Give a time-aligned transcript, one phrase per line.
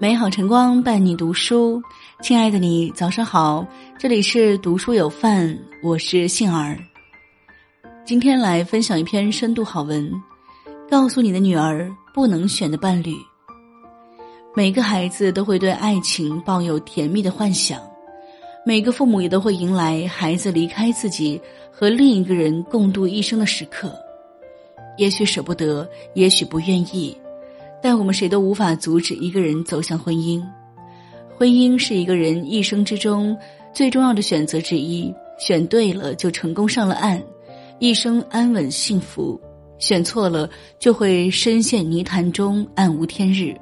[0.00, 1.82] 美好晨光伴你读书，
[2.22, 3.66] 亲爱的你，早上好！
[3.98, 6.78] 这里是读书有范，我是杏儿。
[8.04, 10.08] 今天来分享一篇深度好文，
[10.88, 13.12] 告诉你的女儿不能选的伴侣。
[14.54, 17.80] 每个孩子都会对爱情抱有甜蜜的幻想，
[18.64, 21.40] 每个父母也都会迎来孩子离开自己
[21.72, 23.92] 和另一个人共度一生的时刻。
[24.96, 27.16] 也许舍不得，也许不愿意。
[27.82, 30.42] 但我们谁都无法阻止一个人走向婚姻，
[31.36, 33.36] 婚姻是一个人一生之中
[33.72, 35.14] 最重要的选择之一。
[35.38, 37.22] 选对了就成功上了岸，
[37.78, 39.40] 一生安稳幸福；
[39.78, 43.54] 选错了就会深陷泥潭中暗无天日。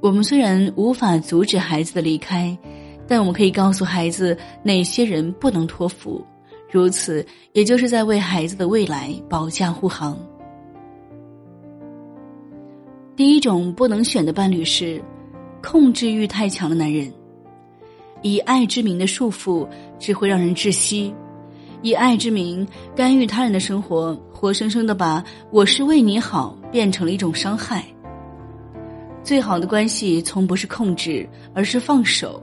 [0.00, 2.58] 我们虽然无法阻止孩子的离开，
[3.06, 6.20] 但我们可以告诉孩子哪些人不能托付，
[6.68, 10.18] 如此也就是在为孩子的未来保驾护航。
[13.16, 15.02] 第一种不能选的伴侣是
[15.62, 17.10] 控制欲太强的男人，
[18.20, 19.66] 以爱之名的束缚
[19.98, 21.14] 只会让人窒息，
[21.80, 27.82] 以爱之名干预他人的生活，活生生的把我是为你好变成了一种伤害。
[29.24, 32.42] 最好的关系从不是控制，而是放手，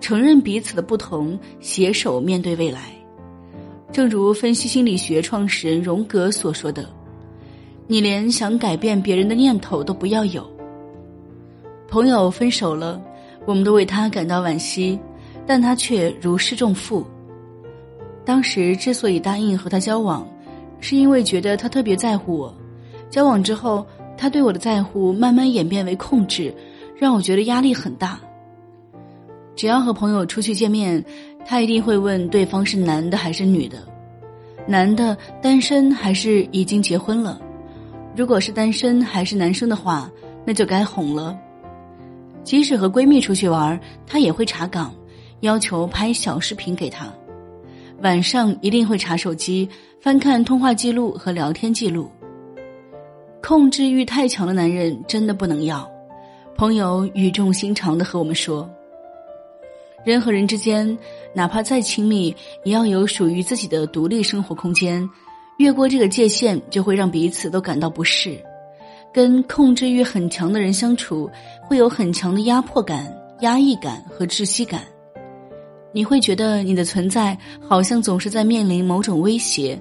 [0.00, 2.92] 承认彼此的不同，携手面对未来。
[3.92, 6.97] 正如分析心理学创始人荣格所说的。
[7.90, 10.46] 你连想改变别人的念头都不要有。
[11.88, 13.00] 朋友分手了，
[13.46, 14.98] 我们都为他感到惋惜，
[15.46, 17.02] 但他却如释重负。
[18.26, 20.28] 当时之所以答应和他交往，
[20.80, 22.54] 是因为觉得他特别在乎我。
[23.08, 23.86] 交往之后，
[24.18, 26.54] 他对我的在乎慢慢演变为控制，
[26.94, 28.20] 让我觉得压力很大。
[29.56, 31.02] 只要和朋友出去见面，
[31.46, 33.78] 他一定会问对方是男的还是女的，
[34.66, 37.40] 男的单身还是已经结婚了。
[38.18, 40.10] 如果是单身还是男生的话，
[40.44, 41.38] 那就该哄了。
[42.42, 44.92] 即使和闺蜜出去玩，他也会查岗，
[45.42, 47.06] 要求拍小视频给他。
[48.02, 49.68] 晚上一定会查手机，
[50.00, 52.10] 翻看通话记录和聊天记录。
[53.40, 55.88] 控制欲太强的男人真的不能要。
[56.56, 58.68] 朋友语重心长的和我们说：
[60.04, 60.98] 人和人之间，
[61.32, 62.34] 哪怕再亲密，
[62.64, 65.08] 也要有属于自己的独立生活空间。
[65.58, 68.38] 越过这个界限，就会让彼此都感到不适。
[69.12, 71.28] 跟控制欲很强的人相处，
[71.62, 74.82] 会有很强的压迫感、压抑感和窒息感。
[75.92, 79.76] 你会觉得你的存在好像总是在面临某种威胁，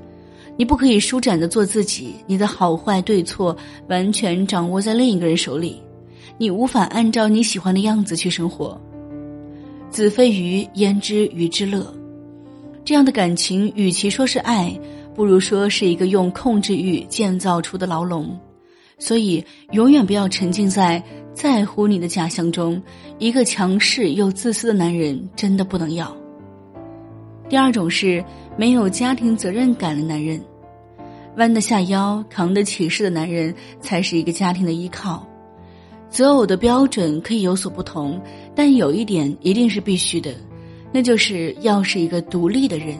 [0.55, 3.55] 你不可以舒展的做自己，你的好坏对错
[3.87, 5.79] 完全掌握在另一个人手里，
[6.39, 8.81] 你无法按照你喜欢的样子去生活。
[9.91, 11.93] 子非鱼，焉知鱼之乐？
[12.83, 14.75] 这样的感情，与其说是爱。
[15.17, 18.37] 不如说是一个用控制欲建造出的牢笼，
[18.99, 22.79] 所以永远不要沉浸在在乎你的假象中。
[23.17, 26.15] 一个强势又自私的男人真的不能要。
[27.49, 28.23] 第二种是
[28.55, 30.39] 没有家庭责任感的男人，
[31.37, 33.51] 弯得下腰、扛得起事的男人
[33.81, 35.27] 才是一个家庭的依靠。
[36.11, 38.21] 择偶的标准可以有所不同，
[38.53, 40.31] 但有一点一定是必须的，
[40.93, 42.95] 那就是要是一个独立的人。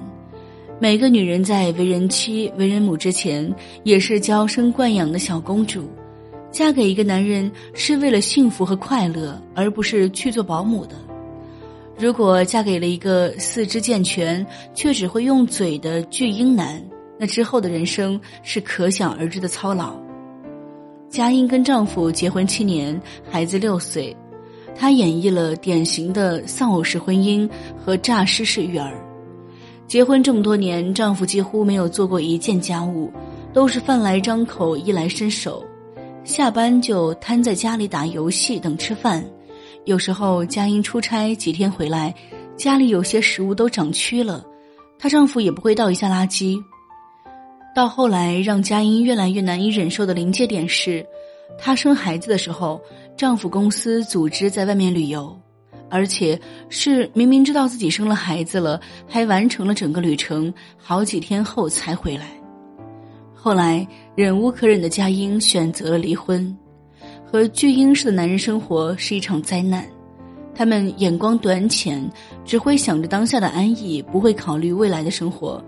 [0.80, 3.52] 每个女人在为人妻、为人母之前，
[3.84, 5.90] 也是娇生惯养的小公主。
[6.52, 10.96] 嫁给一个男人是为了幸福和快乐，而不是去做保姆的。
[11.98, 14.46] 如果嫁给了一个四肢健全
[14.76, 16.80] 却只会用嘴的巨婴男，
[17.18, 20.00] 那之后的人生是可想而知的操劳。
[21.10, 23.02] 佳音跟丈夫结婚七年，
[23.32, 24.16] 孩子六岁，
[24.76, 27.50] 她演绎了典型的丧偶式婚姻
[27.84, 29.04] 和诈尸式育儿。
[29.88, 33.10] 结婚这么多年，丈夫几乎没有做过一件家务，
[33.54, 35.66] 都是饭来张口、衣来伸手。
[36.26, 39.24] 下班就瘫在家里打游戏等吃饭。
[39.86, 42.14] 有时候佳音出差几天回来，
[42.58, 44.46] 家里有些食物都长蛆了，
[45.00, 46.62] 她丈夫也不会倒一下垃圾。
[47.74, 51.06] 到后来，让佳音越来越难以忍受的临界点是，
[51.58, 52.82] 她生孩子的时候，
[53.16, 55.34] 丈夫公司组织在外面旅游。
[55.90, 56.40] 而且
[56.70, 62.28] 是明明知道自己生了孩子了，还完成了整个旅程，好几天后才回来。
[63.34, 66.56] 后来忍无可忍的佳音选择了离婚，
[67.26, 69.86] 和巨婴式的男人生活是一场灾难。
[70.54, 72.10] 他们眼光短浅，
[72.44, 75.64] 只会想着当下的安逸，不会考虑未来的生活。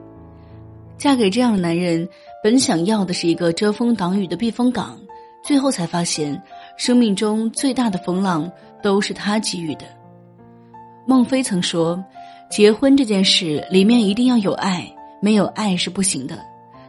[0.98, 2.10] 嫁给这样的男人，
[2.44, 5.00] 本想要的是一个遮风挡雨的避风港，
[5.44, 6.42] 最后才发现，
[6.76, 8.52] 生命中最大的风浪
[8.82, 9.86] 都是他给予的。
[11.10, 12.06] 孟非曾说
[12.52, 14.88] ：“结婚这件事里面一定要有爱，
[15.20, 16.38] 没有爱是不行的。”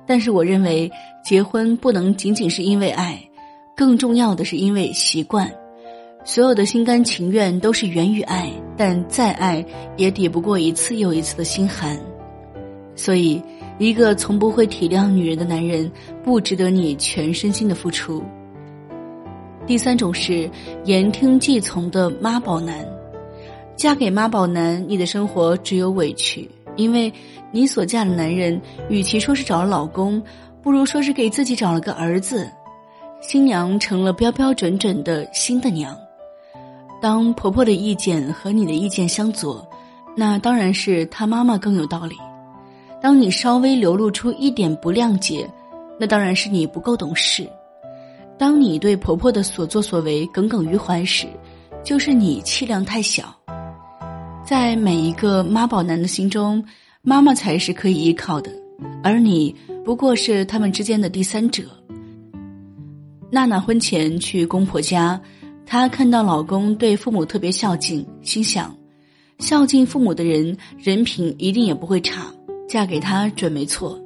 [0.04, 0.92] 但是我认为，
[1.24, 3.18] 结婚不能仅仅是因为爱，
[3.74, 5.50] 更重要的是因为习惯。
[6.22, 9.64] 所有的心甘情愿都是源于爱，但再爱
[9.96, 11.98] 也抵不过一次又一次的心寒。
[12.94, 13.42] 所以，
[13.78, 15.90] 一个从不会体谅女人的男人，
[16.22, 18.22] 不值得你全身心的付出。
[19.66, 20.50] 第三种是
[20.84, 22.86] 言听计从的妈宝男，
[23.80, 26.46] 嫁给妈宝男，你的生活只有委屈，
[26.76, 27.10] 因为
[27.50, 28.60] 你所嫁的男人，
[28.90, 30.22] 与其说是找了老公，
[30.62, 32.46] 不如说是给自己找了个儿子，
[33.22, 35.96] 新娘成了标标准准的新的娘。
[37.00, 39.66] 当婆婆的意见和你的意见相左，
[40.14, 42.16] 那当然是她妈妈更有道理；
[43.00, 45.48] 当你稍微流露出一点不谅解，
[45.98, 47.46] 那当然是你不够懂事；
[48.36, 51.26] 当你对婆婆的所作所为耿耿于怀时，
[51.82, 53.34] 就是你气量太小。
[54.50, 56.64] 在每一个妈宝男的心中，
[57.02, 58.50] 妈妈才是可以依靠的，
[59.00, 59.54] 而你
[59.84, 61.62] 不过是他们之间的第三者。
[63.30, 65.20] 娜娜婚前去公婆家。
[65.64, 68.76] 她看到老公对父母特别孝敬，心想，
[69.38, 72.26] 孝敬父母的人人品一定也不会差，
[72.68, 73.96] 嫁给他准没错。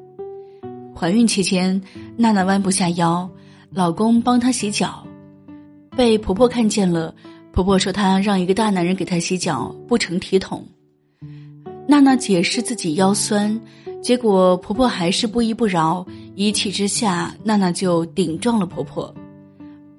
[0.94, 1.80] 怀孕期间，
[2.18, 3.26] 娜娜弯不下腰，
[3.70, 5.06] 老公帮她洗脚，
[5.96, 7.14] 被婆婆看见了，
[7.54, 10.66] 婆婆说她让一个大男人给她洗脚不成体统。
[11.86, 13.60] 娜娜解释自己腰酸，
[14.02, 16.04] 结果婆婆还是不依不饶，
[16.34, 19.14] 一气之下，娜娜就顶撞了婆婆。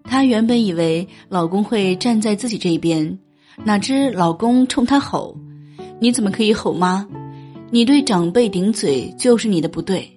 [0.04, 3.18] 她原本以为老公会站在自己这边，
[3.63, 5.34] 哪知老公冲她吼
[6.01, 7.08] ：“你怎么可以吼妈？
[7.72, 10.12] 你对长辈顶嘴就是你的不对。”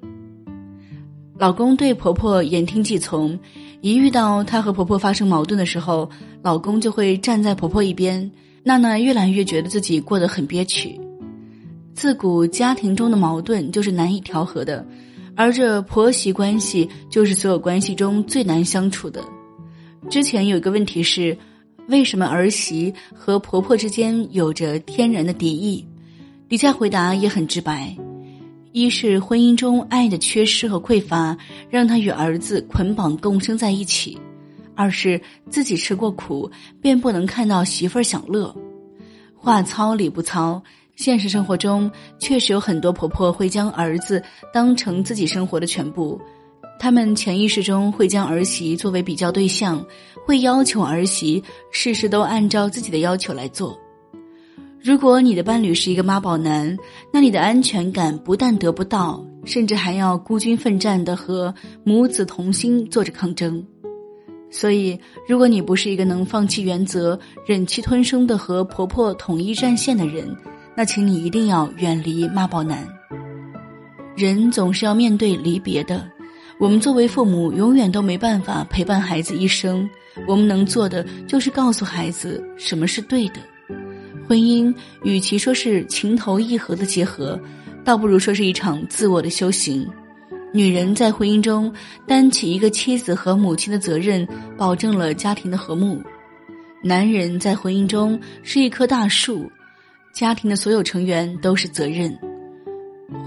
[1.39, 3.39] 老公对婆婆言听计从，
[3.81, 6.11] 一遇到她和婆婆发生矛盾的时候，
[6.43, 8.31] 老公就会站在婆婆一边。
[8.65, 11.01] 娜娜越来越觉得自己过得很憋屈。
[11.95, 14.87] 自古家庭中的矛盾就是难以调和的，
[15.35, 19.25] 而这婆媳关系就是所有关系中最难相处的。
[20.11, 21.37] 之前有一个问题是，
[21.87, 25.87] 为什么儿媳和婆婆之间有着天然的敌意？
[26.49, 27.97] 底下回答也很直白：
[28.79, 31.37] 一是婚姻中爱的缺失和匮乏，
[31.69, 34.17] 让她与儿子捆绑共生在一起；
[34.77, 35.21] 二是
[35.51, 36.49] 自己吃过苦，
[36.81, 38.55] 便不能看到媳妇儿享乐。
[39.35, 40.63] 话糙理不糙，
[40.95, 41.91] 现实生活中
[42.21, 44.23] 确实有很多婆婆会将儿子
[44.53, 46.21] 当成自己生活的全部。
[46.79, 49.85] 他们潜意识中会将儿媳作为比较对象，
[50.25, 51.43] 会要求儿媳
[51.73, 53.77] 事事都按照自己的要求来做。
[54.81, 56.77] 如果你的伴侣是一个妈宝男，
[57.13, 61.53] 那你的安全感不但得不到，甚至还要孤军奋战的和
[61.83, 63.65] 母子同心做着抗争。
[64.51, 64.99] 所以，
[65.29, 70.35] 如果你不是一个能放弃原则、忍气吞声的和婆婆统一战线的人，
[70.77, 72.87] 那请你一定要远离妈宝男。
[74.17, 76.09] 人总是要面对离别的。
[76.59, 79.89] 我们作为父母，永远都没办法陪伴孩子一生。
[80.27, 83.41] 我们能做的就是告诉孩子什么是对的。
[84.29, 87.41] 婚姻与其说是情投意合的结合，
[87.83, 89.89] 倒不如说是一场自我的修行。
[90.53, 91.73] 女人在婚姻中
[92.07, 95.97] 担起一个妻子和母亲的责任，保证了家庭的和睦；
[96.85, 99.51] 男人在婚姻中是一棵大树，
[100.13, 102.15] 家庭的所有成员都是责任。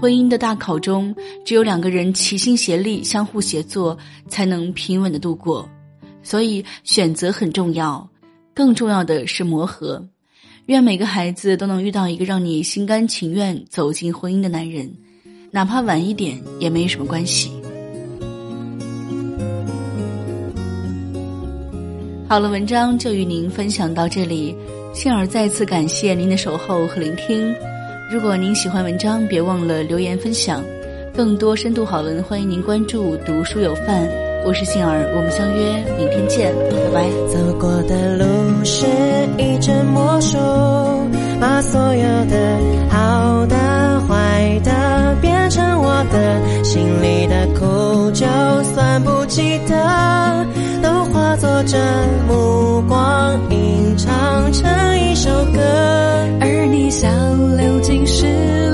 [0.00, 1.12] 婚姻的大考中，
[1.44, 5.68] 只有两个人齐心协力、相互协作，才能平稳的度过。
[6.22, 8.08] 所以，选择很重要，
[8.54, 10.00] 更重要的是磨合。
[10.66, 14.88] 愿每个孩子都能遇到一个让你心甘情愿走进婚姻的男人，
[15.50, 17.50] 哪怕晚一点也没什么关系。
[22.28, 24.54] 好了，文章就与您分享到这里，
[24.94, 27.52] 幸儿再次感谢您的守候和聆听。
[28.08, 30.62] 如果您喜欢文章，别忘了留言分享。
[31.12, 34.08] 更多深度好文，欢迎您关注“读书有范”。
[34.44, 37.08] 我是杏儿，我们相约明天见，拜拜。
[37.28, 38.24] 走过的路
[38.64, 38.84] 是
[39.38, 40.36] 一阵魔术，
[41.40, 42.36] 把所有的
[42.90, 43.56] 好的、
[44.08, 48.26] 坏的变成我的，心里的苦，就
[48.74, 50.46] 算不记得，
[50.82, 51.78] 都化作这
[52.26, 55.60] 目光，吟唱成一首歌。
[56.40, 57.08] 而你像
[57.56, 58.26] 流进诗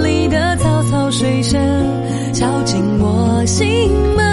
[0.03, 1.61] 里的草草水声，
[2.33, 4.27] 敲进我心门，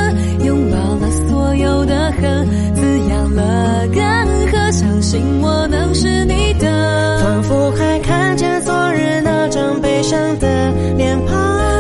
[2.74, 7.20] 滋养了干涸，相信我能是你的。
[7.24, 11.36] 仿佛还看见昨日那张悲伤的脸庞，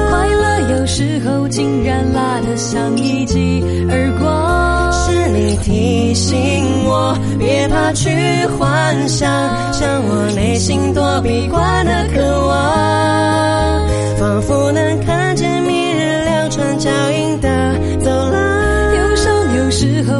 [0.09, 4.91] 快乐有时候竟然辣得像一记耳光。
[4.91, 8.09] 是你提醒我，别怕去
[8.57, 9.29] 幻想，
[9.71, 12.05] 向我内心躲避惯的。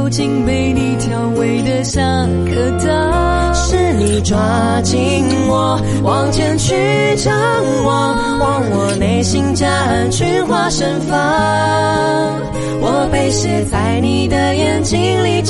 [0.10, 3.54] 竟被你调味的像颗糖。
[3.98, 4.38] 你抓
[4.82, 6.74] 紧我，往前去
[7.18, 7.34] 张
[7.86, 11.18] 望，望我内心夹岸群花盛放，
[12.82, 15.42] 我被写在你的眼睛里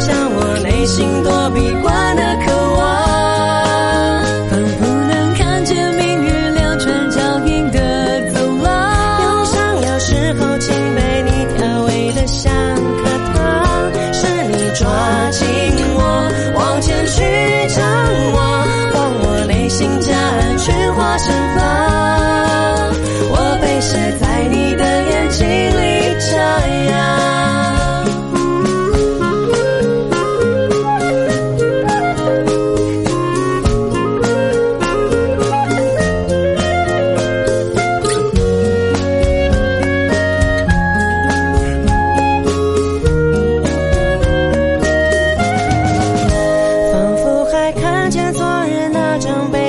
[0.00, 2.29] 像我内心躲避惯的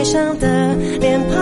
[0.01, 1.36] 悲伤的脸庞。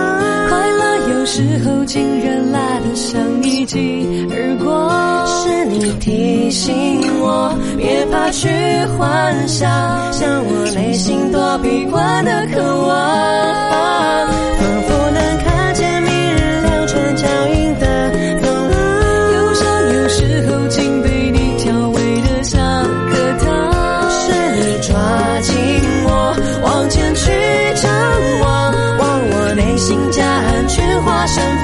[0.50, 5.26] 快乐有时候竟然辣得像一记耳光。
[5.26, 8.48] 是你提醒我别怕去
[8.98, 9.66] 幻想
[10.12, 13.30] 向我内心躲避惯的渴望。
[31.38, 31.59] 我，